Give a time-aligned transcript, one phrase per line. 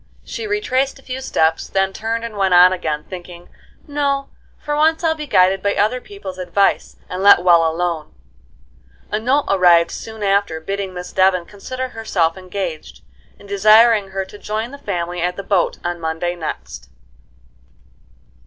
[0.23, 3.49] She retraced a few steps, then turned and went on again, thinking,
[3.87, 8.15] "No; for once I'll be guided by other people's advice, and let well alone."
[9.11, 13.01] A note arrived soon after, bidding Miss Devon consider herself engaged,
[13.37, 16.89] and desiring her to join the family at the boat on Monday next.